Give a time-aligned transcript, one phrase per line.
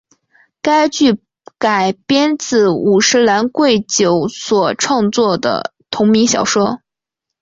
[0.63, 1.21] 该剧
[1.59, 6.81] 改编自五十岚贵久所创作的同名小说。